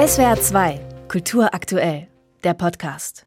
SWR 0.00 0.40
2, 0.40 0.80
Kultur 1.08 1.52
aktuell, 1.52 2.08
der 2.42 2.54
Podcast. 2.54 3.26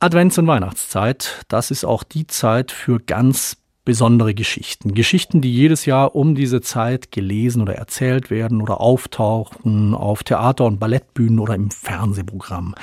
Advents- 0.00 0.36
und 0.36 0.48
Weihnachtszeit, 0.48 1.44
das 1.46 1.70
ist 1.70 1.84
auch 1.84 2.02
die 2.02 2.26
Zeit 2.26 2.72
für 2.72 2.98
ganz 2.98 3.56
besondere 3.84 4.34
Geschichten. 4.34 4.94
Geschichten, 4.94 5.42
die 5.42 5.54
jedes 5.54 5.86
Jahr 5.86 6.16
um 6.16 6.34
diese 6.34 6.60
Zeit 6.60 7.12
gelesen 7.12 7.62
oder 7.62 7.76
erzählt 7.76 8.30
werden 8.30 8.60
oder 8.60 8.80
auftauchen 8.80 9.94
auf 9.94 10.24
Theater- 10.24 10.64
und 10.64 10.80
Ballettbühnen 10.80 11.38
oder 11.38 11.54
im 11.54 11.70
Fernsehprogramm. 11.70 12.74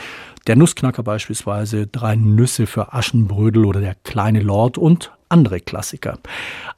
Der 0.48 0.55
Nussknacker 0.55 1.02
beispielsweise, 1.02 1.88
Drei 1.88 2.16
Nüsse 2.16 2.68
für 2.68 2.94
Aschenbrödel 2.94 3.66
oder 3.66 3.82
Der 3.82 3.95
kleine 3.95 4.41
Lord 4.41 4.77
und 4.77 5.12
andere 5.27 5.59
Klassiker. 5.59 6.20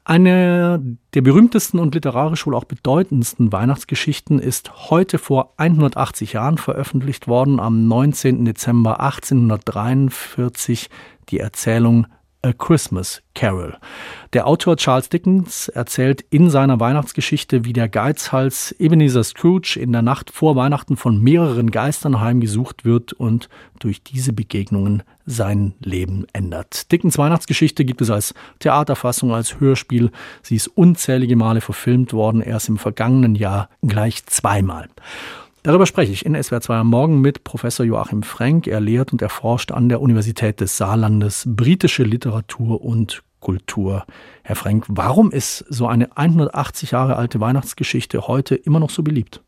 Eine 0.04 0.82
der 1.12 1.20
berühmtesten 1.20 1.78
und 1.78 1.94
literarisch 1.94 2.46
wohl 2.46 2.54
auch 2.54 2.64
bedeutendsten 2.64 3.52
Weihnachtsgeschichten 3.52 4.38
ist 4.38 4.90
heute 4.90 5.18
vor 5.18 5.52
180 5.58 6.32
Jahren 6.32 6.56
veröffentlicht 6.56 7.28
worden, 7.28 7.60
am 7.60 7.86
19. 7.86 8.46
Dezember 8.46 9.00
1843, 9.00 10.88
die 11.28 11.40
Erzählung 11.40 12.06
A 12.42 12.52
Christmas 12.52 13.20
Carol. 13.34 13.76
Der 14.32 14.46
Autor 14.46 14.76
Charles 14.76 15.08
Dickens 15.08 15.68
erzählt 15.68 16.24
in 16.30 16.50
seiner 16.50 16.78
Weihnachtsgeschichte, 16.78 17.64
wie 17.64 17.72
der 17.72 17.88
Geizhals 17.88 18.72
Ebenezer 18.78 19.24
Scrooge 19.24 19.76
in 19.80 19.90
der 19.90 20.02
Nacht 20.02 20.30
vor 20.30 20.54
Weihnachten 20.54 20.96
von 20.96 21.20
mehreren 21.20 21.72
Geistern 21.72 22.20
heimgesucht 22.20 22.84
wird 22.84 23.12
und 23.12 23.48
durch 23.80 24.04
diese 24.04 24.32
Begegnungen 24.32 25.02
sein 25.26 25.74
Leben 25.80 26.26
ändert. 26.32 26.92
Dickens 26.92 27.18
Weihnachtsgeschichte 27.18 27.84
gibt 27.84 28.02
es 28.02 28.10
als 28.10 28.34
Theaterfassung, 28.60 29.34
als 29.34 29.58
Hörspiel. 29.58 30.12
Sie 30.42 30.54
ist 30.54 30.68
unzählige 30.68 31.34
Male 31.34 31.60
verfilmt 31.60 32.12
worden, 32.12 32.40
erst 32.40 32.68
im 32.68 32.78
vergangenen 32.78 33.34
Jahr 33.34 33.68
gleich 33.82 34.24
zweimal. 34.26 34.88
Darüber 35.64 35.86
spreche 35.86 36.12
ich 36.12 36.24
in 36.24 36.40
SWR 36.40 36.60
2 36.60 36.76
am 36.76 36.86
Morgen 36.86 37.20
mit 37.20 37.42
Professor 37.42 37.84
Joachim 37.84 38.22
Frank. 38.22 38.68
Er 38.68 38.80
lehrt 38.80 39.12
und 39.12 39.22
erforscht 39.22 39.72
an 39.72 39.88
der 39.88 40.00
Universität 40.00 40.60
des 40.60 40.76
Saarlandes 40.76 41.44
britische 41.46 42.04
Literatur 42.04 42.80
und 42.80 43.22
Kultur. 43.40 44.04
Herr 44.42 44.56
Frank, 44.56 44.84
warum 44.88 45.32
ist 45.32 45.64
so 45.68 45.86
eine 45.88 46.16
180 46.16 46.92
Jahre 46.92 47.16
alte 47.16 47.40
Weihnachtsgeschichte 47.40 48.28
heute 48.28 48.54
immer 48.54 48.78
noch 48.80 48.90
so 48.90 49.02
beliebt? 49.02 49.42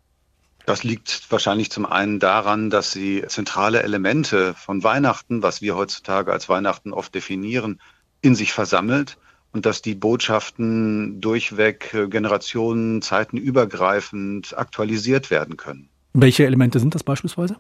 Das 0.66 0.84
liegt 0.84 1.31
wahrscheinlich 1.31 1.70
zum 1.70 1.86
einen 1.86 2.19
daran, 2.19 2.70
dass 2.70 2.92
sie 2.92 3.25
zentrale 3.27 3.83
Elemente 3.83 4.55
von 4.55 4.83
Weihnachten, 4.83 5.42
was 5.42 5.62
wir 5.62 5.77
heutzutage 5.77 6.33
als 6.33 6.48
Weihnachten 6.48 6.92
oft 6.92 7.14
definieren, 7.14 7.81
in 8.20 8.34
sich 8.34 8.53
versammelt 8.53 9.16
und 9.53 9.66
dass 9.66 9.83
die 9.83 9.94
Botschaften 9.94 11.20
durchweg 11.20 11.92
äh, 11.94 12.08
Generationen, 12.08 13.03
Zeiten 13.03 13.36
übergreifend 13.36 14.56
aktualisiert 14.56 15.31
werden 15.31 15.56
können. 15.56 15.89
Welche 16.12 16.44
Elemente 16.44 16.80
sind 16.80 16.94
das 16.94 17.05
beispielsweise? 17.05 17.56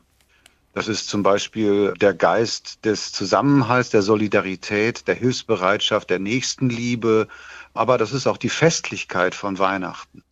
Das 0.72 0.86
ist 0.86 1.08
zum 1.08 1.24
Beispiel 1.24 1.94
der 2.00 2.14
Geist 2.14 2.84
des 2.84 3.10
Zusammenhalts, 3.10 3.90
der 3.90 4.02
Solidarität, 4.02 5.08
der 5.08 5.16
Hilfsbereitschaft, 5.16 6.10
der 6.10 6.20
Nächstenliebe. 6.20 7.26
Aber 7.74 7.98
das 7.98 8.12
ist 8.12 8.28
auch 8.28 8.36
die 8.36 8.48
Festlichkeit 8.48 9.34
von 9.34 9.58
Weihnachten. 9.58 10.22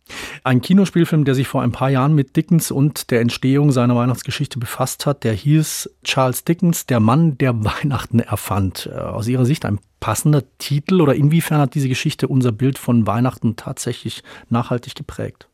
Ein 0.43 0.61
Kinospielfilm, 0.61 1.25
der 1.25 1.35
sich 1.35 1.47
vor 1.47 1.61
ein 1.61 1.73
paar 1.73 1.89
Jahren 1.89 2.15
mit 2.15 2.35
Dickens 2.35 2.71
und 2.71 3.11
der 3.11 3.19
Entstehung 3.19 3.71
seiner 3.71 3.95
Weihnachtsgeschichte 3.95 4.59
befasst 4.59 5.05
hat, 5.05 5.23
der 5.23 5.33
hieß 5.33 5.89
Charles 6.03 6.45
Dickens, 6.45 6.85
der 6.85 7.01
Mann, 7.01 7.37
der 7.37 7.63
Weihnachten 7.63 8.19
erfand. 8.19 8.89
Äh, 8.91 8.97
aus 8.97 9.27
Ihrer 9.27 9.45
Sicht 9.45 9.65
ein 9.65 9.79
passender 9.99 10.43
Titel 10.57 11.01
oder 11.01 11.15
inwiefern 11.15 11.59
hat 11.59 11.75
diese 11.75 11.89
Geschichte 11.89 12.29
unser 12.29 12.53
Bild 12.53 12.77
von 12.77 13.05
Weihnachten 13.05 13.57
tatsächlich 13.57 14.23
nachhaltig 14.49 14.95
geprägt? 14.95 15.49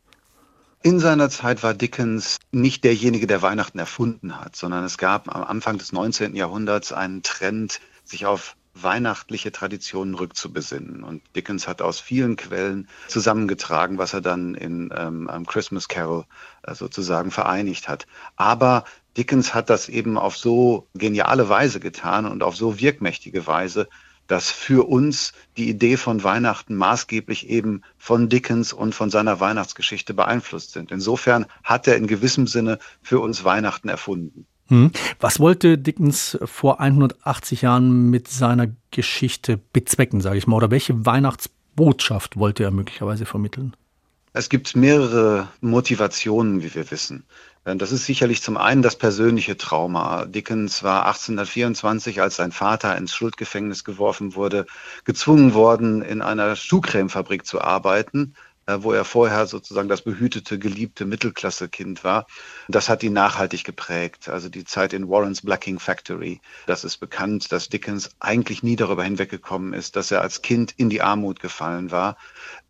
In 0.85 0.99
seiner 0.99 1.31
Zeit 1.31 1.63
war 1.63 1.73
Dickens 1.73 2.37
nicht 2.51 2.83
derjenige, 2.83 3.25
der 3.25 3.41
Weihnachten 3.41 3.79
erfunden 3.79 4.39
hat, 4.39 4.55
sondern 4.55 4.83
es 4.83 4.99
gab 4.99 5.35
am 5.35 5.43
Anfang 5.43 5.79
des 5.79 5.91
19. 5.91 6.35
Jahrhunderts 6.35 6.93
einen 6.93 7.23
Trend, 7.23 7.79
sich 8.03 8.27
auf 8.27 8.55
weihnachtliche 8.75 9.51
Traditionen 9.51 10.13
rückzubesinnen. 10.13 11.03
Und 11.03 11.23
Dickens 11.35 11.67
hat 11.67 11.81
aus 11.81 11.99
vielen 11.99 12.35
Quellen 12.35 12.87
zusammengetragen, 13.07 13.97
was 13.97 14.13
er 14.13 14.21
dann 14.21 14.53
in 14.53 14.93
ähm, 14.95 15.27
Christmas 15.47 15.87
Carol 15.87 16.25
äh, 16.61 16.75
sozusagen 16.75 17.31
vereinigt 17.31 17.87
hat. 17.87 18.05
Aber 18.35 18.83
Dickens 19.17 19.55
hat 19.55 19.71
das 19.71 19.89
eben 19.89 20.19
auf 20.19 20.37
so 20.37 20.87
geniale 20.93 21.49
Weise 21.49 21.79
getan 21.79 22.27
und 22.27 22.43
auf 22.43 22.55
so 22.55 22.79
wirkmächtige 22.79 23.47
Weise, 23.47 23.89
dass 24.27 24.49
für 24.49 24.87
uns 24.87 25.33
die 25.57 25.69
Idee 25.69 25.97
von 25.97 26.23
Weihnachten 26.23 26.75
maßgeblich 26.75 27.49
eben 27.49 27.81
von 27.97 28.29
Dickens 28.29 28.73
und 28.73 28.95
von 28.95 29.09
seiner 29.09 29.39
Weihnachtsgeschichte 29.39 30.13
beeinflusst 30.13 30.71
sind. 30.71 30.91
Insofern 30.91 31.45
hat 31.63 31.87
er 31.87 31.97
in 31.97 32.07
gewissem 32.07 32.47
Sinne 32.47 32.79
für 33.01 33.19
uns 33.19 33.43
Weihnachten 33.43 33.89
erfunden. 33.89 34.45
Hm. 34.67 34.91
Was 35.19 35.39
wollte 35.39 35.77
Dickens 35.77 36.37
vor 36.43 36.79
180 36.79 37.61
Jahren 37.61 38.09
mit 38.09 38.27
seiner 38.27 38.67
Geschichte 38.91 39.59
bezwecken, 39.73 40.21
sage 40.21 40.37
ich 40.37 40.47
mal, 40.47 40.55
oder 40.55 40.71
welche 40.71 41.05
Weihnachtsbotschaft 41.05 42.37
wollte 42.37 42.63
er 42.63 42.71
möglicherweise 42.71 43.25
vermitteln? 43.25 43.75
Es 44.33 44.49
gibt 44.49 44.75
mehrere 44.75 45.47
Motivationen, 45.61 46.61
wie 46.61 46.73
wir 46.75 46.89
wissen. 46.91 47.25
Äh, 47.65 47.75
das 47.75 47.91
ist 47.91 48.05
sicherlich 48.05 48.41
zum 48.41 48.57
einen 48.57 48.81
das 48.81 48.95
persönliche 48.95 49.57
Trauma. 49.57 50.25
Dickens 50.25 50.83
war 50.83 51.05
1824, 51.07 52.21
als 52.21 52.37
sein 52.37 52.51
Vater 52.51 52.97
ins 52.97 53.13
Schuldgefängnis 53.13 53.83
geworfen 53.83 54.35
wurde, 54.35 54.65
gezwungen 55.03 55.53
worden, 55.53 56.01
in 56.01 56.21
einer 56.21 56.55
Schuhcremefabrik 56.55 57.45
zu 57.45 57.61
arbeiten, 57.61 58.35
wo 58.67 58.93
er 58.93 59.05
vorher 59.05 59.45
sozusagen 59.45 59.89
das 59.89 60.01
behütete, 60.01 60.57
geliebte 60.57 61.05
Mittelklasse-Kind 61.05 62.03
war. 62.03 62.25
Das 62.67 62.89
hat 62.89 63.03
ihn 63.03 63.13
nachhaltig 63.13 63.63
geprägt. 63.63 64.27
Also 64.27 64.49
die 64.49 64.63
Zeit 64.63 64.93
in 64.93 65.07
Warrens 65.07 65.43
Blacking 65.43 65.79
Factory. 65.79 66.41
Das 66.65 66.83
ist 66.83 66.97
bekannt, 66.97 67.51
dass 67.51 67.69
Dickens 67.69 68.09
eigentlich 68.19 68.63
nie 68.63 68.75
darüber 68.75 69.03
hinweggekommen 69.03 69.73
ist, 69.73 69.95
dass 69.95 70.11
er 70.11 70.21
als 70.21 70.41
Kind 70.41 70.73
in 70.77 70.89
die 70.89 71.01
Armut 71.01 71.39
gefallen 71.39 71.91
war. 71.91 72.17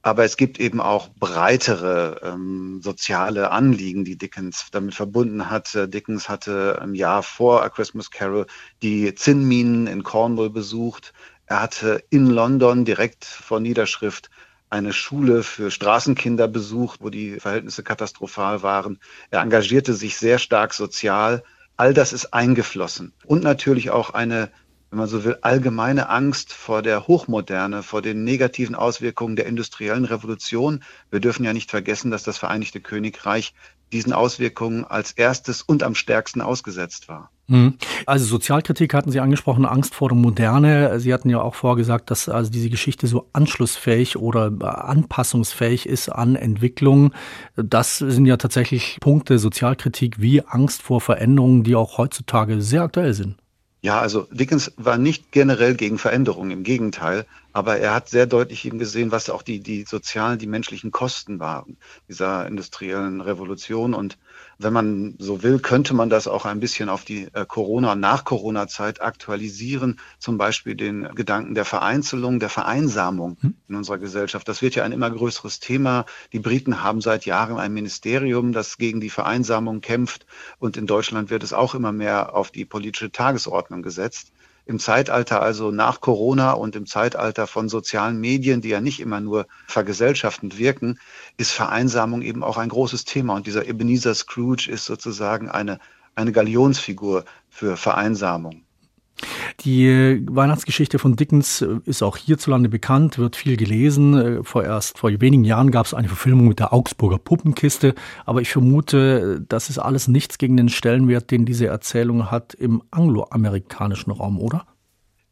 Aber 0.01 0.23
es 0.25 0.37
gibt 0.37 0.59
eben 0.59 0.81
auch 0.81 1.09
breitere 1.09 2.19
ähm, 2.23 2.81
soziale 2.83 3.51
Anliegen, 3.51 4.03
die 4.03 4.17
Dickens 4.17 4.67
damit 4.71 4.95
verbunden 4.95 5.49
hat. 5.49 5.71
Dickens 5.73 6.29
hatte 6.29 6.79
im 6.83 6.93
Jahr 6.93 7.23
vor 7.23 7.63
A 7.63 7.69
Christmas 7.69 8.11
Carol 8.11 8.45
die 8.81 9.15
Zinnminen 9.15 9.87
in 9.87 10.03
Cornwall 10.03 10.49
besucht. 10.49 11.13
Er 11.47 11.61
hatte 11.61 12.03
in 12.09 12.27
London 12.27 12.85
direkt 12.85 13.23
vor 13.23 13.59
Niederschrift 13.59 14.29
eine 14.69 14.93
Schule 14.93 15.43
für 15.43 15.71
Straßenkinder 15.71 16.47
besucht, 16.47 16.99
wo 17.01 17.09
die 17.09 17.39
Verhältnisse 17.39 17.83
katastrophal 17.83 18.63
waren. 18.63 18.99
Er 19.29 19.41
engagierte 19.41 19.93
sich 19.93 20.17
sehr 20.17 20.39
stark 20.39 20.73
sozial. 20.73 21.43
All 21.77 21.93
das 21.93 22.13
ist 22.13 22.33
eingeflossen. 22.33 23.13
Und 23.25 23.43
natürlich 23.43 23.89
auch 23.91 24.11
eine, 24.11 24.51
wenn 24.95 24.99
man 24.99 25.09
so 25.09 25.25
will, 25.25 25.37
allgemeine 25.41 26.07
Angst 26.07 26.53
vor 26.53 26.81
der 26.81 27.05
Hochmoderne, 27.05 27.83
vor 27.83 28.01
den 28.01 28.23
negativen 28.23 28.75
Auswirkungen 28.75 29.35
der 29.35 29.45
industriellen 29.45 30.05
Revolution. 30.05 30.85
Wir 31.11 31.19
dürfen 31.19 31.43
ja 31.43 31.51
nicht 31.51 31.69
vergessen, 31.69 32.11
dass 32.11 32.23
das 32.23 32.37
Vereinigte 32.37 32.79
Königreich 32.79 33.53
diesen 33.91 34.13
Auswirkungen 34.13 34.85
als 34.85 35.11
erstes 35.11 35.61
und 35.61 35.83
am 35.83 35.95
stärksten 35.95 36.39
ausgesetzt 36.39 37.09
war. 37.09 37.29
Mhm. 37.47 37.73
Also 38.05 38.23
Sozialkritik 38.23 38.93
hatten 38.93 39.11
Sie 39.11 39.19
angesprochen, 39.19 39.65
Angst 39.65 39.93
vor 39.95 40.07
der 40.07 40.17
Moderne. 40.17 40.97
Sie 41.01 41.13
hatten 41.13 41.29
ja 41.29 41.41
auch 41.41 41.55
vorgesagt, 41.55 42.09
dass 42.09 42.29
also 42.29 42.49
diese 42.49 42.69
Geschichte 42.69 43.07
so 43.07 43.27
anschlussfähig 43.33 44.15
oder 44.15 44.49
anpassungsfähig 44.87 45.87
ist 45.87 46.07
an 46.07 46.37
Entwicklung. 46.37 47.11
Das 47.57 47.97
sind 47.97 48.27
ja 48.27 48.37
tatsächlich 48.37 48.97
Punkte 49.01 49.39
Sozialkritik 49.39 50.21
wie 50.21 50.41
Angst 50.41 50.83
vor 50.83 51.01
Veränderungen, 51.01 51.63
die 51.63 51.75
auch 51.75 51.97
heutzutage 51.97 52.61
sehr 52.61 52.83
aktuell 52.83 53.13
sind. 53.13 53.35
Ja, 53.85 53.99
also 53.99 54.27
Dickens 54.31 54.71
war 54.77 54.97
nicht 54.97 55.31
generell 55.31 55.75
gegen 55.75 55.99
Veränderungen, 55.99 56.49
im 56.49 56.63
Gegenteil, 56.63 57.27
aber 57.55 57.77
er 57.77 57.93
hat 57.93 58.09
sehr 58.09 58.25
deutlich 58.25 58.65
eben 58.65 58.79
gesehen, 58.79 59.13
was 59.13 59.29
auch 59.29 59.41
die, 59.41 59.61
die 59.61 59.85
sozialen, 59.87 60.37
die 60.37 60.45
menschlichen 60.45 60.91
Kosten 60.91 61.39
waren 61.39 61.77
dieser 62.09 62.45
industriellen 62.47 63.21
Revolution. 63.21 63.93
Und 63.93 64.17
wenn 64.57 64.73
man 64.73 65.15
so 65.19 65.41
will, 65.41 65.59
könnte 65.59 65.93
man 65.93 66.09
das 66.09 66.27
auch 66.27 66.43
ein 66.43 66.59
bisschen 66.59 66.89
auf 66.89 67.05
die 67.05 67.29
äh, 67.31 67.45
Corona- 67.47 67.95
Nach-Corona-Zeit 67.95 69.01
aktualisieren. 69.01 70.01
Zum 70.19 70.37
Beispiel 70.37 70.75
den 70.75 71.03
Gedanken 71.15 71.55
der 71.55 71.63
Vereinzelung, 71.63 72.41
der 72.41 72.49
Vereinsamung 72.49 73.37
hm. 73.39 73.55
in 73.69 73.75
unserer 73.75 73.99
Gesellschaft. 73.99 74.49
Das 74.49 74.61
wird 74.61 74.75
ja 74.75 74.83
ein 74.83 74.91
immer 74.91 75.09
größeres 75.09 75.61
Thema. 75.61 76.05
Die 76.33 76.39
Briten 76.39 76.83
haben 76.83 76.99
seit 76.99 77.25
Jahren 77.25 77.57
ein 77.57 77.73
Ministerium, 77.73 78.51
das 78.51 78.77
gegen 78.77 78.99
die 78.99 79.09
Vereinsamung 79.09 79.79
kämpft. 79.79 80.25
Und 80.59 80.75
in 80.75 80.87
Deutschland 80.87 81.29
wird 81.29 81.43
es 81.43 81.53
auch 81.53 81.73
immer 81.73 81.93
mehr 81.93 82.35
auf 82.35 82.51
die 82.51 82.65
politische 82.65 83.13
Tagesordnung 83.13 83.81
gesetzt 83.81 84.33
im 84.65 84.79
Zeitalter 84.79 85.41
also 85.41 85.71
nach 85.71 86.01
Corona 86.01 86.51
und 86.51 86.75
im 86.75 86.87
Zeitalter 86.87 87.47
von 87.47 87.69
sozialen 87.69 88.19
Medien, 88.19 88.61
die 88.61 88.69
ja 88.69 88.81
nicht 88.81 88.99
immer 88.99 89.21
nur 89.21 89.47
vergesellschaftend 89.67 90.57
wirken, 90.57 90.99
ist 91.37 91.51
Vereinsamung 91.51 92.21
eben 92.23 92.43
auch 92.43 92.57
ein 92.57 92.69
großes 92.69 93.05
Thema. 93.05 93.35
Und 93.35 93.47
dieser 93.47 93.67
Ebenezer 93.67 94.15
Scrooge 94.15 94.69
ist 94.69 94.85
sozusagen 94.85 95.49
eine, 95.49 95.79
eine 96.15 96.31
Galionsfigur 96.31 97.25
für 97.49 97.77
Vereinsamung. 97.77 98.64
Die 99.65 100.21
Weihnachtsgeschichte 100.29 100.99
von 100.99 101.15
Dickens 101.15 101.65
ist 101.85 102.03
auch 102.03 102.17
hierzulande 102.17 102.69
bekannt, 102.69 103.17
wird 103.17 103.35
viel 103.35 103.57
gelesen. 103.57 104.43
Vorerst 104.43 104.99
vor 104.99 105.09
wenigen 105.09 105.43
Jahren 105.43 105.71
gab 105.71 105.87
es 105.87 105.95
eine 105.95 106.07
Verfilmung 106.07 106.47
mit 106.47 106.59
der 106.59 106.71
Augsburger 106.71 107.17
Puppenkiste, 107.17 107.95
aber 108.25 108.41
ich 108.41 108.51
vermute, 108.51 109.43
das 109.49 109.71
ist 109.71 109.79
alles 109.79 110.07
nichts 110.07 110.37
gegen 110.37 110.55
den 110.55 110.69
Stellenwert, 110.69 111.31
den 111.31 111.45
diese 111.45 111.65
Erzählung 111.65 112.29
hat 112.29 112.53
im 112.53 112.83
angloamerikanischen 112.91 114.11
Raum, 114.11 114.39
oder? 114.39 114.67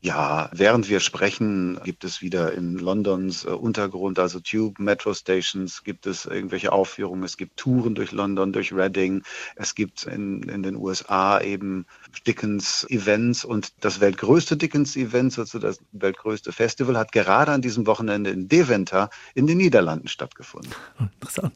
Ja, 0.03 0.49
während 0.51 0.89
wir 0.89 0.99
sprechen, 0.99 1.79
gibt 1.85 2.03
es 2.03 2.21
wieder 2.21 2.51
in 2.51 2.77
Londons 2.77 3.45
äh, 3.45 3.51
Untergrund, 3.51 4.19
also 4.19 4.41
Tube, 4.41 4.77
Metro 4.77 5.13
Stations, 5.13 5.85
gibt 5.85 6.07
es 6.07 6.25
irgendwelche 6.25 6.73
Aufführungen. 6.73 7.23
Es 7.23 7.37
gibt 7.37 7.55
Touren 7.55 7.95
durch 7.95 8.11
London, 8.11 8.51
durch 8.51 8.73
Reading. 8.73 9.23
Es 9.55 9.75
gibt 9.75 10.03
in, 10.03 10.43
in 10.43 10.61
den 10.61 10.75
USA 10.75 11.39
eben 11.39 11.85
Dickens-Events 12.27 13.45
und 13.45 13.71
das 13.79 14.01
weltgrößte 14.01 14.57
Dickens-Event, 14.57 15.39
also 15.39 15.57
das 15.57 15.79
weltgrößte 15.93 16.51
Festival, 16.51 16.97
hat 16.97 17.13
gerade 17.13 17.53
an 17.53 17.61
diesem 17.61 17.87
Wochenende 17.87 18.29
in 18.29 18.49
Deventer 18.49 19.09
in 19.35 19.47
den 19.47 19.57
Niederlanden 19.57 20.09
stattgefunden. 20.09 20.73
Interessant. 20.99 21.53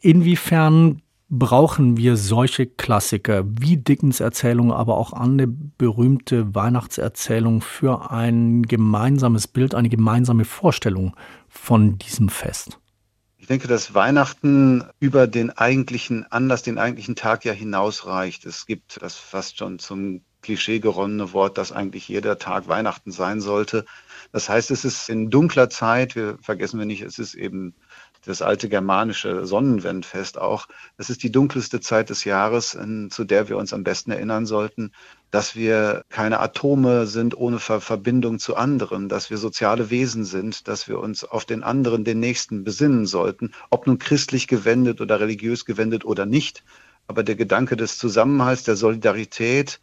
Inwiefern 0.00 1.02
brauchen 1.30 1.96
wir 1.96 2.16
solche 2.16 2.66
Klassiker 2.66 3.44
wie 3.46 3.76
Dickens 3.76 4.20
Erzählung, 4.20 4.72
aber 4.72 4.96
auch 4.96 5.12
eine 5.12 5.46
berühmte 5.46 6.54
Weihnachtserzählung 6.54 7.60
für 7.60 8.10
ein 8.10 8.62
gemeinsames 8.62 9.46
Bild, 9.46 9.74
eine 9.74 9.90
gemeinsame 9.90 10.44
Vorstellung 10.44 11.14
von 11.48 11.98
diesem 11.98 12.28
Fest? 12.28 12.78
Ich 13.36 13.46
denke, 13.46 13.68
dass 13.68 13.94
Weihnachten 13.94 14.84
über 15.00 15.26
den 15.26 15.50
eigentlichen 15.50 16.30
Anlass, 16.30 16.62
den 16.62 16.78
eigentlichen 16.78 17.16
Tag 17.16 17.44
ja 17.44 17.52
hinausreicht. 17.52 18.44
Es 18.44 18.66
gibt 18.66 19.00
das 19.00 19.16
fast 19.16 19.58
schon 19.58 19.78
zum 19.78 20.22
Klischee 20.42 20.80
geronnene 20.80 21.32
Wort, 21.32 21.58
dass 21.58 21.72
eigentlich 21.72 22.08
jeder 22.08 22.38
Tag 22.38 22.68
Weihnachten 22.68 23.10
sein 23.10 23.40
sollte. 23.40 23.84
Das 24.32 24.48
heißt, 24.48 24.70
es 24.70 24.84
ist 24.84 25.08
in 25.08 25.30
dunkler 25.30 25.68
Zeit, 25.70 26.14
wir 26.14 26.38
vergessen 26.40 26.78
wir 26.78 26.86
nicht, 26.86 27.02
es 27.02 27.18
ist 27.18 27.34
eben 27.34 27.74
das 28.24 28.42
alte 28.42 28.68
germanische 28.68 29.46
Sonnenwendfest 29.46 30.38
auch. 30.38 30.66
Es 30.96 31.10
ist 31.10 31.22
die 31.22 31.32
dunkelste 31.32 31.80
Zeit 31.80 32.10
des 32.10 32.24
Jahres, 32.24 32.74
in, 32.74 33.10
zu 33.10 33.24
der 33.24 33.48
wir 33.48 33.56
uns 33.56 33.72
am 33.72 33.84
besten 33.84 34.10
erinnern 34.10 34.46
sollten, 34.46 34.92
dass 35.30 35.54
wir 35.54 36.04
keine 36.08 36.40
Atome 36.40 37.06
sind 37.06 37.36
ohne 37.36 37.58
Ver 37.58 37.80
Verbindung 37.80 38.38
zu 38.38 38.56
anderen, 38.56 39.08
dass 39.08 39.30
wir 39.30 39.38
soziale 39.38 39.90
Wesen 39.90 40.24
sind, 40.24 40.68
dass 40.68 40.88
wir 40.88 40.98
uns 40.98 41.24
auf 41.24 41.44
den 41.44 41.62
anderen, 41.62 42.04
den 42.04 42.20
Nächsten 42.20 42.64
besinnen 42.64 43.06
sollten, 43.06 43.52
ob 43.70 43.86
nun 43.86 43.98
christlich 43.98 44.48
gewendet 44.48 45.00
oder 45.00 45.20
religiös 45.20 45.64
gewendet 45.64 46.04
oder 46.04 46.26
nicht. 46.26 46.64
Aber 47.06 47.22
der 47.22 47.36
Gedanke 47.36 47.76
des 47.76 47.98
Zusammenhalts, 47.98 48.64
der 48.64 48.76
Solidarität, 48.76 49.80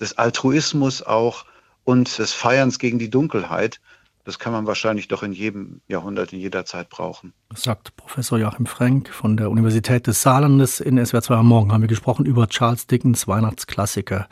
des 0.00 0.16
Altruismus 0.16 1.02
auch 1.02 1.44
und 1.84 2.18
des 2.18 2.32
Feierns 2.32 2.78
gegen 2.78 2.98
die 2.98 3.10
Dunkelheit, 3.10 3.80
das 4.28 4.38
kann 4.38 4.52
man 4.52 4.66
wahrscheinlich 4.66 5.08
doch 5.08 5.22
in 5.22 5.32
jedem 5.32 5.80
Jahrhundert, 5.88 6.34
in 6.34 6.38
jeder 6.38 6.66
Zeit 6.66 6.90
brauchen. 6.90 7.32
Das 7.48 7.62
sagt 7.62 7.96
Professor 7.96 8.38
Joachim 8.38 8.66
Frank 8.66 9.08
von 9.08 9.38
der 9.38 9.50
Universität 9.50 10.06
des 10.06 10.20
Saarlandes. 10.20 10.80
In 10.80 11.02
SWR 11.02 11.22
2 11.22 11.36
am 11.36 11.46
Morgen 11.46 11.72
haben 11.72 11.80
wir 11.80 11.88
gesprochen 11.88 12.26
über 12.26 12.46
Charles 12.46 12.86
Dickens 12.86 13.26
Weihnachtsklassiker 13.26 14.28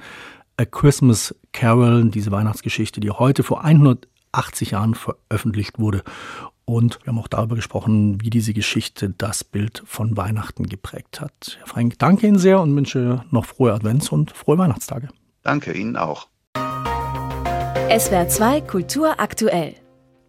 A 0.59 0.65
Christmas 0.67 1.35
Carol, 1.55 2.11
diese 2.11 2.31
Weihnachtsgeschichte, 2.31 3.01
die 3.01 3.11
heute 3.11 3.43
vor 3.43 3.65
180 3.65 4.73
Jahren 4.73 4.95
veröffentlicht 4.95 5.79
wurde. 5.79 6.03
Und 6.67 6.99
wir 7.03 7.15
haben 7.15 7.19
auch 7.19 7.29
darüber 7.29 7.55
gesprochen, 7.55 8.21
wie 8.21 8.29
diese 8.29 8.53
Geschichte 8.53 9.15
das 9.17 9.45
Bild 9.45 9.83
von 9.87 10.15
Weihnachten 10.19 10.67
geprägt 10.67 11.23
hat. 11.23 11.57
Herr 11.59 11.69
Frank, 11.69 11.99
danke 11.99 12.27
Ihnen 12.27 12.39
sehr 12.39 12.61
und 12.61 12.77
wünsche 12.77 13.25
noch 13.31 13.47
frohe 13.47 13.73
Advents 13.73 14.11
und 14.11 14.31
frohe 14.33 14.59
Weihnachtstage. 14.59 15.09
Danke 15.43 15.73
Ihnen 15.73 15.97
auch. 15.97 16.29
SWR 17.89 18.29
2 18.29 18.61
Kultur 18.61 19.19
aktuell. 19.19 19.75